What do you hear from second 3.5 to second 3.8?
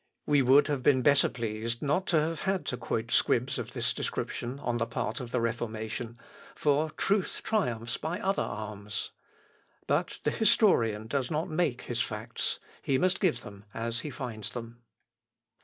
of